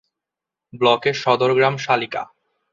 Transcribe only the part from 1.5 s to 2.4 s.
গ্রাম সালিকা।